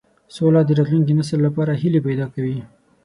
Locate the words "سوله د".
0.35-0.69